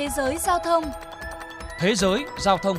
Thế 0.00 0.08
giới 0.16 0.38
giao 0.38 0.58
thông 0.58 0.84
Thế 1.80 1.94
giới 1.94 2.24
giao 2.38 2.58
thông 2.58 2.76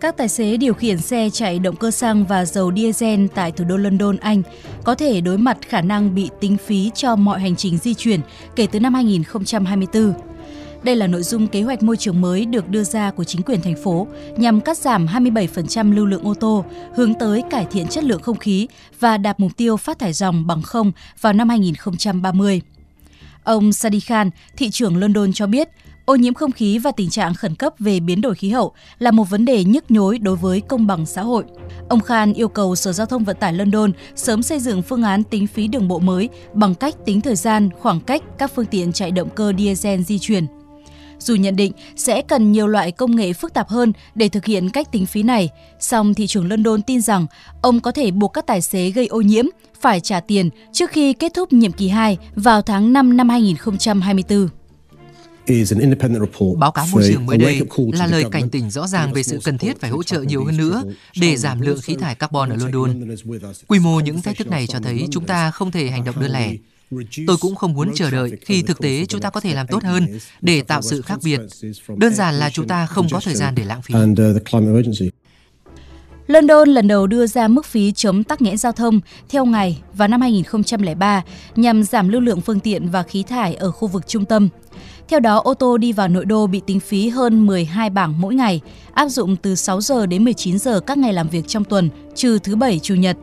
Các 0.00 0.16
tài 0.16 0.28
xế 0.28 0.56
điều 0.56 0.74
khiển 0.74 0.98
xe 0.98 1.30
chạy 1.30 1.58
động 1.58 1.76
cơ 1.76 1.90
xăng 1.90 2.24
và 2.24 2.44
dầu 2.44 2.72
diesel 2.76 3.26
tại 3.34 3.52
thủ 3.52 3.64
đô 3.64 3.76
London, 3.76 4.16
Anh 4.16 4.42
có 4.84 4.94
thể 4.94 5.20
đối 5.20 5.38
mặt 5.38 5.58
khả 5.68 5.80
năng 5.80 6.14
bị 6.14 6.30
tính 6.40 6.56
phí 6.56 6.90
cho 6.94 7.16
mọi 7.16 7.40
hành 7.40 7.56
trình 7.56 7.78
di 7.78 7.94
chuyển 7.94 8.20
kể 8.56 8.66
từ 8.72 8.80
năm 8.80 8.94
2024. 8.94 10.27
Đây 10.82 10.96
là 10.96 11.06
nội 11.06 11.22
dung 11.22 11.46
kế 11.46 11.62
hoạch 11.62 11.82
môi 11.82 11.96
trường 11.96 12.20
mới 12.20 12.44
được 12.44 12.68
đưa 12.68 12.84
ra 12.84 13.10
của 13.10 13.24
chính 13.24 13.42
quyền 13.42 13.60
thành 13.60 13.76
phố 13.84 14.06
nhằm 14.36 14.60
cắt 14.60 14.78
giảm 14.78 15.06
27% 15.06 15.94
lưu 15.94 16.06
lượng 16.06 16.24
ô 16.24 16.34
tô, 16.34 16.64
hướng 16.94 17.14
tới 17.14 17.42
cải 17.50 17.66
thiện 17.70 17.86
chất 17.86 18.04
lượng 18.04 18.22
không 18.22 18.38
khí 18.38 18.68
và 19.00 19.18
đạt 19.18 19.40
mục 19.40 19.52
tiêu 19.56 19.76
phát 19.76 19.98
thải 19.98 20.12
ròng 20.12 20.46
bằng 20.46 20.62
không 20.62 20.92
vào 21.20 21.32
năm 21.32 21.48
2030. 21.48 22.60
Ông 23.44 23.72
Sadi 23.72 24.00
Khan, 24.00 24.30
thị 24.56 24.70
trưởng 24.70 24.96
London 24.96 25.32
cho 25.32 25.46
biết, 25.46 25.68
ô 26.04 26.14
nhiễm 26.14 26.34
không 26.34 26.52
khí 26.52 26.78
và 26.78 26.90
tình 26.90 27.10
trạng 27.10 27.34
khẩn 27.34 27.54
cấp 27.54 27.74
về 27.78 28.00
biến 28.00 28.20
đổi 28.20 28.34
khí 28.34 28.50
hậu 28.50 28.72
là 28.98 29.10
một 29.10 29.30
vấn 29.30 29.44
đề 29.44 29.64
nhức 29.64 29.90
nhối 29.90 30.18
đối 30.18 30.36
với 30.36 30.60
công 30.60 30.86
bằng 30.86 31.06
xã 31.06 31.22
hội. 31.22 31.44
Ông 31.88 32.00
Khan 32.00 32.32
yêu 32.32 32.48
cầu 32.48 32.76
Sở 32.76 32.92
Giao 32.92 33.06
thông 33.06 33.24
Vận 33.24 33.36
tải 33.36 33.52
London 33.52 33.92
sớm 34.16 34.42
xây 34.42 34.60
dựng 34.60 34.82
phương 34.82 35.02
án 35.02 35.22
tính 35.22 35.46
phí 35.46 35.68
đường 35.68 35.88
bộ 35.88 35.98
mới 35.98 36.28
bằng 36.52 36.74
cách 36.74 36.94
tính 37.04 37.20
thời 37.20 37.36
gian, 37.36 37.68
khoảng 37.80 38.00
cách 38.00 38.22
các 38.38 38.52
phương 38.54 38.66
tiện 38.66 38.92
chạy 38.92 39.10
động 39.10 39.28
cơ 39.34 39.52
diesel 39.58 40.00
di 40.00 40.18
chuyển. 40.18 40.46
Dù 41.18 41.34
nhận 41.34 41.56
định 41.56 41.72
sẽ 41.96 42.22
cần 42.22 42.52
nhiều 42.52 42.66
loại 42.66 42.92
công 42.92 43.16
nghệ 43.16 43.32
phức 43.32 43.54
tạp 43.54 43.68
hơn 43.68 43.92
để 44.14 44.28
thực 44.28 44.44
hiện 44.44 44.70
cách 44.70 44.92
tính 44.92 45.06
phí 45.06 45.22
này, 45.22 45.48
song 45.80 46.14
thị 46.14 46.26
trưởng 46.26 46.48
London 46.48 46.82
tin 46.82 47.00
rằng 47.00 47.26
ông 47.62 47.80
có 47.80 47.92
thể 47.92 48.10
buộc 48.10 48.32
các 48.32 48.46
tài 48.46 48.60
xế 48.60 48.90
gây 48.90 49.06
ô 49.06 49.20
nhiễm 49.20 49.44
phải 49.80 50.00
trả 50.00 50.20
tiền 50.20 50.50
trước 50.72 50.90
khi 50.90 51.12
kết 51.12 51.34
thúc 51.34 51.52
nhiệm 51.52 51.72
kỳ 51.72 51.88
2 51.88 52.18
vào 52.34 52.62
tháng 52.62 52.92
5 52.92 53.16
năm 53.16 53.28
2024. 53.28 54.48
Báo 56.58 56.72
cáo 56.72 56.86
môi 56.92 57.02
trường 57.08 57.26
mới 57.26 57.38
đây 57.38 57.60
là 57.92 58.06
lời 58.06 58.24
cảnh 58.30 58.50
tỉnh 58.50 58.70
rõ 58.70 58.86
ràng 58.86 59.12
về 59.12 59.22
sự 59.22 59.40
cần 59.44 59.58
thiết 59.58 59.80
phải 59.80 59.90
hỗ 59.90 60.02
trợ 60.02 60.22
nhiều 60.22 60.44
hơn 60.44 60.56
nữa 60.56 60.82
để 61.20 61.36
giảm 61.36 61.60
lượng 61.60 61.80
khí 61.82 61.94
thải 61.94 62.14
carbon 62.14 62.50
ở 62.50 62.56
London. 62.56 63.16
Quy 63.66 63.78
mô 63.78 64.00
những 64.00 64.22
thách 64.22 64.36
thức 64.36 64.48
này 64.48 64.66
cho 64.66 64.78
thấy 64.78 65.06
chúng 65.10 65.26
ta 65.26 65.50
không 65.50 65.70
thể 65.70 65.90
hành 65.90 66.04
động 66.04 66.20
đơn 66.20 66.30
lẻ. 66.30 66.52
Tôi 67.26 67.36
cũng 67.40 67.54
không 67.54 67.72
muốn 67.72 67.90
chờ 67.94 68.10
đợi 68.10 68.32
khi 68.40 68.62
thực 68.62 68.78
tế 68.78 69.06
chúng 69.06 69.20
ta 69.20 69.30
có 69.30 69.40
thể 69.40 69.54
làm 69.54 69.66
tốt 69.66 69.84
hơn 69.84 70.18
để 70.40 70.62
tạo 70.62 70.82
sự 70.82 71.02
khác 71.02 71.18
biệt. 71.24 71.40
Đơn 71.96 72.14
giản 72.14 72.34
là 72.34 72.50
chúng 72.50 72.68
ta 72.68 72.86
không 72.86 73.08
có 73.10 73.20
thời 73.24 73.34
gian 73.34 73.54
để 73.54 73.64
lãng 73.64 73.82
phí. 73.82 73.94
London 76.26 76.68
lần 76.68 76.88
đầu 76.88 77.06
đưa 77.06 77.26
ra 77.26 77.48
mức 77.48 77.66
phí 77.66 77.92
chống 77.92 78.24
tắc 78.24 78.42
nghẽn 78.42 78.56
giao 78.56 78.72
thông 78.72 79.00
theo 79.28 79.44
ngày 79.44 79.82
vào 79.94 80.08
năm 80.08 80.20
2003 80.20 81.22
nhằm 81.56 81.82
giảm 81.82 82.08
lưu 82.08 82.20
lượng 82.20 82.40
phương 82.40 82.60
tiện 82.60 82.88
và 82.88 83.02
khí 83.02 83.22
thải 83.22 83.54
ở 83.54 83.70
khu 83.70 83.88
vực 83.88 84.06
trung 84.06 84.24
tâm. 84.24 84.48
Theo 85.08 85.20
đó, 85.20 85.38
ô 85.38 85.54
tô 85.54 85.78
đi 85.78 85.92
vào 85.92 86.08
nội 86.08 86.24
đô 86.24 86.46
bị 86.46 86.60
tính 86.66 86.80
phí 86.80 87.08
hơn 87.08 87.46
12 87.46 87.90
bảng 87.90 88.20
mỗi 88.20 88.34
ngày, 88.34 88.60
áp 88.92 89.08
dụng 89.08 89.36
từ 89.36 89.54
6 89.54 89.80
giờ 89.80 90.06
đến 90.06 90.24
19 90.24 90.58
giờ 90.58 90.80
các 90.80 90.98
ngày 90.98 91.12
làm 91.12 91.28
việc 91.28 91.48
trong 91.48 91.64
tuần, 91.64 91.90
trừ 92.14 92.38
thứ 92.38 92.56
Bảy, 92.56 92.78
Chủ 92.78 92.94
nhật. 92.94 93.16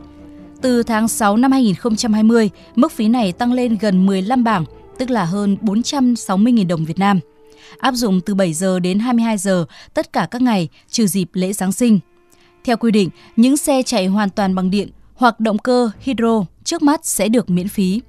Từ 0.60 0.82
tháng 0.82 1.08
6 1.08 1.36
năm 1.36 1.52
2020, 1.52 2.50
mức 2.76 2.92
phí 2.92 3.08
này 3.08 3.32
tăng 3.32 3.52
lên 3.52 3.76
gần 3.80 4.06
15 4.06 4.44
bảng, 4.44 4.64
tức 4.98 5.10
là 5.10 5.24
hơn 5.24 5.56
460.000 5.62 6.66
đồng 6.66 6.84
Việt 6.84 6.98
Nam. 6.98 7.20
Áp 7.78 7.92
dụng 7.92 8.20
từ 8.20 8.34
7 8.34 8.52
giờ 8.52 8.80
đến 8.80 8.98
22 8.98 9.38
giờ 9.38 9.64
tất 9.94 10.12
cả 10.12 10.28
các 10.30 10.42
ngày, 10.42 10.68
trừ 10.90 11.06
dịp 11.06 11.28
lễ 11.32 11.52
Giáng 11.52 11.72
sinh. 11.72 11.98
Theo 12.64 12.76
quy 12.76 12.90
định, 12.90 13.10
những 13.36 13.56
xe 13.56 13.82
chạy 13.82 14.06
hoàn 14.06 14.30
toàn 14.30 14.54
bằng 14.54 14.70
điện 14.70 14.90
hoặc 15.14 15.40
động 15.40 15.58
cơ 15.58 15.90
hydro 16.00 16.44
trước 16.64 16.82
mắt 16.82 17.06
sẽ 17.06 17.28
được 17.28 17.50
miễn 17.50 17.68
phí. 17.68 18.00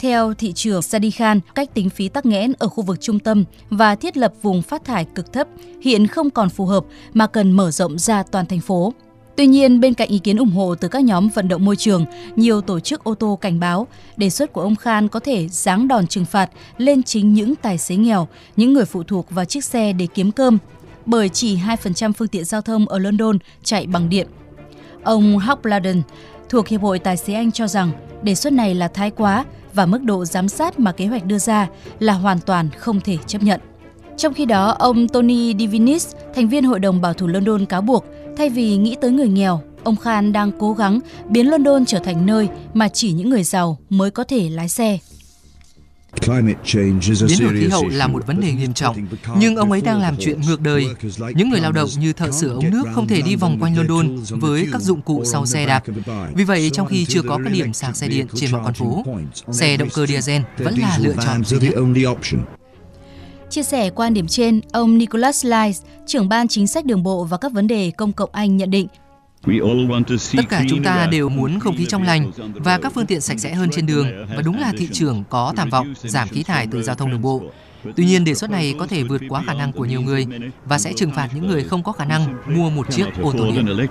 Theo 0.00 0.34
thị 0.34 0.52
trưởng 0.52 0.82
Sadi 0.82 1.10
Khan, 1.10 1.40
cách 1.54 1.74
tính 1.74 1.90
phí 1.90 2.08
tắc 2.08 2.26
nghẽn 2.26 2.52
ở 2.58 2.68
khu 2.68 2.84
vực 2.84 3.00
trung 3.00 3.18
tâm 3.18 3.44
và 3.70 3.94
thiết 3.94 4.16
lập 4.16 4.32
vùng 4.42 4.62
phát 4.62 4.84
thải 4.84 5.04
cực 5.04 5.32
thấp 5.32 5.48
hiện 5.82 6.06
không 6.06 6.30
còn 6.30 6.50
phù 6.50 6.66
hợp 6.66 6.84
mà 7.12 7.26
cần 7.26 7.52
mở 7.52 7.70
rộng 7.70 7.98
ra 7.98 8.22
toàn 8.22 8.46
thành 8.46 8.60
phố. 8.60 8.92
Tuy 9.36 9.46
nhiên, 9.46 9.80
bên 9.80 9.94
cạnh 9.94 10.08
ý 10.08 10.18
kiến 10.18 10.36
ủng 10.36 10.50
hộ 10.50 10.74
từ 10.74 10.88
các 10.88 11.04
nhóm 11.04 11.28
vận 11.28 11.48
động 11.48 11.64
môi 11.64 11.76
trường, 11.76 12.04
nhiều 12.36 12.60
tổ 12.60 12.80
chức 12.80 13.04
ô 13.04 13.14
tô 13.14 13.38
cảnh 13.40 13.60
báo 13.60 13.86
đề 14.16 14.30
xuất 14.30 14.52
của 14.52 14.60
ông 14.60 14.76
Khan 14.76 15.08
có 15.08 15.20
thể 15.20 15.48
giáng 15.48 15.88
đòn 15.88 16.06
trừng 16.06 16.24
phạt 16.24 16.50
lên 16.78 17.02
chính 17.02 17.34
những 17.34 17.56
tài 17.56 17.78
xế 17.78 17.96
nghèo, 17.96 18.28
những 18.56 18.72
người 18.72 18.84
phụ 18.84 19.02
thuộc 19.02 19.30
vào 19.30 19.44
chiếc 19.44 19.64
xe 19.64 19.92
để 19.92 20.06
kiếm 20.14 20.32
cơm, 20.32 20.58
bởi 21.06 21.28
chỉ 21.28 21.56
2% 21.56 22.12
phương 22.12 22.28
tiện 22.28 22.44
giao 22.44 22.62
thông 22.62 22.88
ở 22.88 22.98
London 22.98 23.38
chạy 23.62 23.86
bằng 23.86 24.08
điện. 24.08 24.26
Ông 25.02 25.38
Hoppladen 25.38 26.02
thuộc 26.48 26.68
Hiệp 26.68 26.80
hội 26.80 26.98
Tài 26.98 27.16
xế 27.16 27.34
Anh 27.34 27.52
cho 27.52 27.66
rằng 27.66 27.90
đề 28.22 28.34
xuất 28.34 28.52
này 28.52 28.74
là 28.74 28.88
thái 28.88 29.10
quá 29.10 29.44
và 29.74 29.86
mức 29.86 30.02
độ 30.02 30.24
giám 30.24 30.48
sát 30.48 30.78
mà 30.78 30.92
kế 30.92 31.06
hoạch 31.06 31.24
đưa 31.24 31.38
ra 31.38 31.68
là 31.98 32.12
hoàn 32.12 32.40
toàn 32.40 32.68
không 32.78 33.00
thể 33.00 33.16
chấp 33.26 33.42
nhận. 33.42 33.60
Trong 34.16 34.34
khi 34.34 34.46
đó, 34.46 34.76
ông 34.78 35.08
Tony 35.08 35.54
Divinis, 35.58 36.14
thành 36.34 36.48
viên 36.48 36.64
Hội 36.64 36.80
đồng 36.80 37.00
Bảo 37.00 37.12
thủ 37.12 37.26
London 37.26 37.66
cáo 37.66 37.80
buộc, 37.82 38.04
thay 38.36 38.50
vì 38.50 38.76
nghĩ 38.76 38.96
tới 39.00 39.10
người 39.10 39.28
nghèo, 39.28 39.60
ông 39.84 39.96
Khan 39.96 40.32
đang 40.32 40.52
cố 40.58 40.72
gắng 40.72 41.00
biến 41.28 41.50
London 41.50 41.84
trở 41.84 41.98
thành 41.98 42.26
nơi 42.26 42.48
mà 42.74 42.88
chỉ 42.88 43.12
những 43.12 43.30
người 43.30 43.44
giàu 43.44 43.78
mới 43.90 44.10
có 44.10 44.24
thể 44.24 44.50
lái 44.50 44.68
xe. 44.68 44.98
Biến 47.28 47.38
đổi 47.40 47.54
khí 47.60 47.68
hậu 47.68 47.88
là 47.88 48.06
một 48.06 48.26
vấn 48.26 48.40
đề 48.40 48.52
nghiêm 48.52 48.74
trọng, 48.74 48.96
nhưng 49.38 49.56
ông 49.56 49.70
ấy 49.70 49.80
đang 49.80 50.00
làm 50.00 50.16
chuyện 50.20 50.40
ngược 50.40 50.60
đời. 50.60 50.86
Những 51.34 51.50
người 51.50 51.60
lao 51.60 51.72
động 51.72 51.88
như 51.98 52.12
thợ 52.12 52.30
sửa 52.30 52.48
ống 52.48 52.70
nước 52.70 52.82
không 52.94 53.08
thể 53.08 53.22
đi 53.22 53.36
vòng 53.36 53.58
quanh 53.60 53.76
London 53.76 54.16
với 54.28 54.66
các 54.72 54.80
dụng 54.80 55.02
cụ 55.02 55.24
sau 55.24 55.46
xe 55.46 55.66
đạp. 55.66 55.82
Vì 56.34 56.44
vậy, 56.44 56.70
trong 56.72 56.86
khi 56.86 57.04
chưa 57.04 57.22
có 57.22 57.38
các 57.44 57.52
điểm 57.52 57.72
sạc 57.72 57.96
xe 57.96 58.08
điện 58.08 58.26
trên 58.34 58.52
mọi 58.52 58.62
con 58.64 58.74
phố, 58.74 59.04
xe 59.52 59.76
động 59.76 59.88
cơ 59.94 60.06
diesel 60.06 60.42
vẫn 60.58 60.78
là 60.78 60.98
lựa 61.02 61.14
chọn 61.24 61.44
duy 61.44 61.58
nhất. 61.58 61.74
Chia 63.54 63.62
sẻ 63.62 63.90
quan 63.90 64.14
điểm 64.14 64.26
trên, 64.26 64.60
ông 64.72 64.98
Nicholas 64.98 65.46
Lyles, 65.46 65.82
trưởng 66.06 66.28
ban 66.28 66.48
chính 66.48 66.66
sách 66.66 66.84
đường 66.84 67.02
bộ 67.02 67.24
và 67.24 67.36
các 67.36 67.52
vấn 67.52 67.66
đề 67.66 67.90
công 67.96 68.12
cộng 68.12 68.30
Anh 68.32 68.56
nhận 68.56 68.70
định 68.70 68.86
Tất 70.36 70.42
cả 70.48 70.64
chúng 70.68 70.82
ta 70.84 71.08
đều 71.10 71.28
muốn 71.28 71.60
không 71.60 71.76
khí 71.76 71.86
trong 71.88 72.02
lành 72.02 72.30
và 72.54 72.78
các 72.78 72.92
phương 72.94 73.06
tiện 73.06 73.20
sạch 73.20 73.40
sẽ 73.40 73.54
hơn 73.54 73.68
trên 73.72 73.86
đường 73.86 74.08
và 74.36 74.42
đúng 74.42 74.60
là 74.60 74.72
thị 74.78 74.88
trường 74.92 75.24
có 75.30 75.52
tham 75.56 75.70
vọng 75.70 75.94
giảm 76.02 76.28
khí 76.28 76.42
thải 76.42 76.66
từ 76.66 76.82
giao 76.82 76.96
thông 76.96 77.10
đường 77.10 77.22
bộ. 77.22 77.42
Tuy 77.96 78.04
nhiên, 78.04 78.24
đề 78.24 78.34
xuất 78.34 78.50
này 78.50 78.74
có 78.78 78.86
thể 78.86 79.02
vượt 79.02 79.20
quá 79.28 79.42
khả 79.46 79.54
năng 79.54 79.72
của 79.72 79.84
nhiều 79.84 80.00
người 80.00 80.26
và 80.64 80.78
sẽ 80.78 80.92
trừng 80.96 81.10
phạt 81.16 81.28
những 81.34 81.48
người 81.48 81.64
không 81.64 81.82
có 81.82 81.92
khả 81.92 82.04
năng 82.04 82.36
mua 82.56 82.70
một 82.70 82.90
chiếc 82.90 83.06
ô 83.22 83.32
tô 83.38 83.44
điện. 83.54 83.86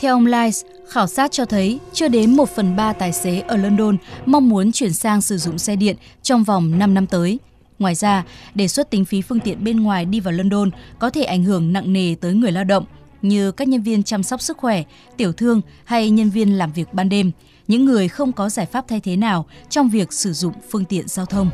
Theo 0.00 0.14
ông 0.14 0.26
Lyles, 0.26 0.64
khảo 0.88 1.06
sát 1.06 1.32
cho 1.32 1.44
thấy 1.44 1.78
chưa 1.92 2.08
đến 2.08 2.36
1 2.36 2.48
phần 2.56 2.76
3 2.76 2.92
tài 2.92 3.12
xế 3.12 3.40
ở 3.40 3.56
London 3.56 3.96
mong 4.26 4.48
muốn 4.48 4.72
chuyển 4.72 4.92
sang 4.92 5.20
sử 5.20 5.38
dụng 5.38 5.58
xe 5.58 5.76
điện 5.76 5.96
trong 6.22 6.44
vòng 6.44 6.78
5 6.78 6.94
năm 6.94 7.06
tới. 7.06 7.38
Ngoài 7.82 7.94
ra, 7.94 8.24
đề 8.54 8.68
xuất 8.68 8.90
tính 8.90 9.04
phí 9.04 9.22
phương 9.22 9.40
tiện 9.40 9.64
bên 9.64 9.80
ngoài 9.80 10.04
đi 10.04 10.20
vào 10.20 10.32
London 10.32 10.70
có 10.98 11.10
thể 11.10 11.24
ảnh 11.24 11.44
hưởng 11.44 11.72
nặng 11.72 11.92
nề 11.92 12.14
tới 12.20 12.34
người 12.34 12.52
lao 12.52 12.64
động 12.64 12.84
như 13.22 13.52
các 13.52 13.68
nhân 13.68 13.82
viên 13.82 14.02
chăm 14.02 14.22
sóc 14.22 14.40
sức 14.40 14.56
khỏe, 14.56 14.82
tiểu 15.16 15.32
thương 15.32 15.60
hay 15.84 16.10
nhân 16.10 16.30
viên 16.30 16.58
làm 16.58 16.72
việc 16.72 16.94
ban 16.94 17.08
đêm, 17.08 17.30
những 17.68 17.84
người 17.84 18.08
không 18.08 18.32
có 18.32 18.48
giải 18.48 18.66
pháp 18.66 18.84
thay 18.88 19.00
thế 19.00 19.16
nào 19.16 19.46
trong 19.70 19.88
việc 19.88 20.12
sử 20.12 20.32
dụng 20.32 20.54
phương 20.70 20.84
tiện 20.84 21.08
giao 21.08 21.26
thông. 21.26 21.50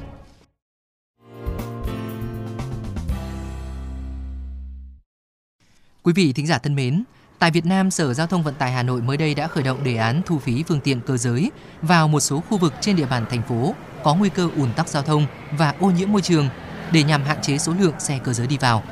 Quý 6.03 6.13
vị 6.13 6.33
thính 6.33 6.47
giả 6.47 6.59
thân 6.59 6.75
mến, 6.75 7.05
tại 7.39 7.51
Việt 7.51 7.67
Nam, 7.67 7.91
Sở 7.91 8.15
Giao 8.15 8.27
thông 8.27 8.43
Vận 8.43 8.55
tải 8.55 8.73
Hà 8.73 8.83
Nội 8.83 9.03
mới 9.03 9.17
đây 9.17 9.35
đã 9.35 9.49
khởi 9.49 9.63
động 9.63 9.85
đề 9.85 9.97
án 9.97 10.23
thu 10.27 10.39
phí 10.39 10.63
phương 10.63 10.81
tiện 10.81 11.01
cơ 11.01 11.17
giới 11.17 11.51
vào 11.83 12.09
một 12.09 12.21
số 12.21 12.41
khu 12.41 12.59
vực 12.59 12.75
trên 12.81 12.97
địa 12.97 13.07
bàn 13.07 13.25
thành 13.31 13.43
phố 13.49 13.75
có 14.05 14.15
nguy 14.15 14.29
cơ 14.29 14.49
ùn 14.57 14.73
tắc 14.73 14.89
giao 14.89 15.03
thông 15.03 15.27
và 15.53 15.75
ô 15.81 15.91
nhiễm 15.91 16.13
môi 16.13 16.23
trường 16.23 16.49
để 16.93 17.03
nhằm 17.03 17.25
hạn 17.25 17.39
chế 17.43 17.59
số 17.59 17.73
lượng 17.81 17.95
xe 17.99 18.19
cơ 18.25 18.33
giới 18.33 18.47
đi 18.47 18.59
vào. 18.59 18.83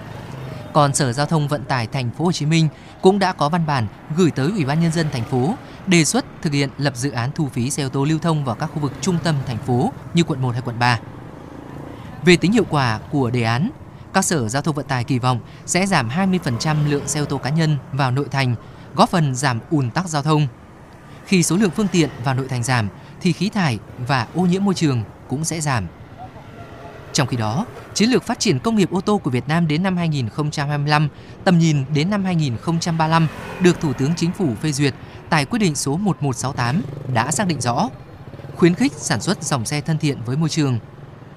Còn 0.73 0.95
Sở 0.95 1.13
Giao 1.13 1.27
thông 1.27 1.49
Vận 1.49 1.65
tải 1.65 1.87
Thành 1.87 2.11
phố 2.11 2.25
Hồ 2.25 2.33
Chí 2.33 2.47
Minh 2.47 2.69
cũng 3.03 3.19
đã 3.19 3.33
có 3.33 3.49
văn 3.49 3.67
bản 3.67 3.87
gửi 4.17 4.31
tới 4.31 4.51
Ủy 4.51 4.65
ban 4.65 4.81
nhân 4.81 4.93
dân 4.93 5.07
thành 5.13 5.25
phố 5.25 5.55
đề 5.87 6.05
xuất 6.05 6.25
thực 6.43 6.53
hiện 6.53 6.71
lập 6.79 6.97
dự 6.97 7.11
án 7.11 7.31
thu 7.35 7.49
phí 7.49 7.71
xe 7.71 7.83
ô 7.83 7.89
tô 7.89 8.05
lưu 8.05 8.19
thông 8.19 8.45
vào 8.45 8.55
các 8.55 8.71
khu 8.75 8.81
vực 8.81 8.93
trung 9.01 9.19
tâm 9.25 9.35
thành 9.47 9.59
phố 9.59 9.93
như 10.15 10.23
quận 10.23 10.43
1 10.43 10.51
hay 10.51 10.63
quận 10.65 10.79
3. 10.79 10.99
Về 12.25 12.37
tính 12.37 12.53
hiệu 12.53 12.65
quả 12.71 13.01
của 13.11 13.31
đề 13.31 13.43
án, 13.43 13.71
các 14.13 14.25
sở 14.25 14.49
giao 14.49 14.63
thông 14.63 14.75
vận 14.75 14.87
tải 14.87 15.05
kỳ 15.05 15.19
vọng 15.19 15.41
sẽ 15.67 15.87
giảm 15.87 16.09
20% 16.09 16.89
lượng 16.89 17.09
xe 17.09 17.21
ô 17.21 17.25
tô 17.25 17.39
cá 17.39 17.51
nhân 17.51 17.77
vào 17.93 18.11
nội 18.11 18.27
thành, 18.31 18.55
góp 18.95 19.11
phần 19.11 19.35
giảm 19.35 19.61
ùn 19.71 19.91
tắc 19.91 20.09
giao 20.09 20.23
thông. 20.23 20.47
Khi 21.27 21.43
số 21.43 21.57
lượng 21.57 21.71
phương 21.71 21.89
tiện 21.93 22.11
vào 22.25 22.35
nội 22.35 22.47
thành 22.49 22.63
giảm 22.63 22.89
thì 23.21 23.33
khí 23.33 23.49
thải 23.49 23.79
và 24.07 24.27
ô 24.35 24.43
nhiễm 24.43 24.65
môi 24.65 24.75
trường 24.75 25.03
cũng 25.29 25.45
sẽ 25.45 25.61
giảm. 25.61 25.87
Trong 27.13 27.29
khi 27.29 27.37
đó, 27.37 27.67
chiến 27.95 28.11
lược 28.11 28.23
phát 28.23 28.39
triển 28.39 28.59
công 28.59 28.77
nghiệp 28.77 28.91
ô 28.91 29.01
tô 29.01 29.19
của 29.19 29.31
Việt 29.31 29.49
Nam 29.49 29.69
đến 29.69 29.83
năm 29.83 29.97
2025, 29.97 31.09
tầm 31.45 31.59
nhìn 31.59 31.85
đến 31.95 32.11
năm 32.11 32.25
2035 32.25 33.29
được 33.61 33.81
Thủ 33.81 33.93
tướng 33.93 34.15
Chính 34.17 34.33
phủ 34.33 34.55
phê 34.63 34.73
duyệt 34.73 34.95
tại 35.29 35.45
quyết 35.45 35.59
định 35.59 35.75
số 35.75 35.97
1168 35.97 36.83
đã 37.15 37.31
xác 37.31 37.47
định 37.47 37.61
rõ 37.61 37.89
khuyến 38.57 38.75
khích 38.75 38.93
sản 38.97 39.21
xuất 39.21 39.43
dòng 39.43 39.65
xe 39.65 39.81
thân 39.81 39.99
thiện 39.99 40.19
với 40.25 40.37
môi 40.37 40.49
trường, 40.49 40.79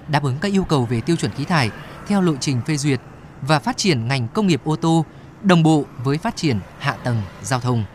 đáp 0.07 0.23
ứng 0.23 0.37
các 0.41 0.53
yêu 0.53 0.63
cầu 0.63 0.85
về 0.85 1.01
tiêu 1.01 1.15
chuẩn 1.15 1.31
khí 1.31 1.45
thải 1.45 1.71
theo 2.07 2.21
lộ 2.21 2.35
trình 2.39 2.61
phê 2.67 2.77
duyệt 2.77 2.99
và 3.41 3.59
phát 3.59 3.77
triển 3.77 4.07
ngành 4.07 4.27
công 4.27 4.47
nghiệp 4.47 4.61
ô 4.63 4.75
tô 4.75 5.05
đồng 5.41 5.63
bộ 5.63 5.83
với 6.03 6.17
phát 6.17 6.35
triển 6.35 6.59
hạ 6.79 6.91
tầng 7.03 7.21
giao 7.43 7.59
thông. 7.59 7.85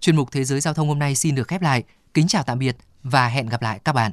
Chuyên 0.00 0.16
mục 0.16 0.28
Thế 0.32 0.44
giới 0.44 0.60
giao 0.60 0.74
thông 0.74 0.88
hôm 0.88 0.98
nay 0.98 1.14
xin 1.14 1.34
được 1.34 1.48
khép 1.48 1.62
lại. 1.62 1.84
Kính 2.14 2.28
chào 2.28 2.42
tạm 2.42 2.58
biệt 2.58 2.76
và 3.02 3.28
hẹn 3.28 3.46
gặp 3.46 3.62
lại 3.62 3.78
các 3.84 3.92
bạn. 3.92 4.12